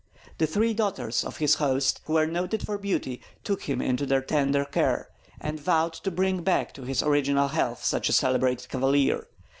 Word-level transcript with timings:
The 0.39 0.47
three 0.47 0.73
daughters 0.73 1.23
of 1.23 1.37
his 1.37 1.53
host, 1.53 2.01
who 2.05 2.13
were 2.13 2.25
noted 2.25 2.65
for 2.65 2.79
beauty, 2.79 3.21
took 3.43 3.69
him 3.69 3.83
into 3.83 4.07
their 4.07 4.23
tender 4.23 4.65
care, 4.65 5.09
and 5.39 5.59
vowed 5.59 5.93
to 5.93 6.09
bring 6.09 6.41
back 6.41 6.73
to 6.73 6.81
his 6.81 7.03
original 7.03 7.49
health 7.49 7.85
such 7.85 8.09
a 8.09 8.13
celebrated 8.13 8.67
cavalier. 8.67 9.27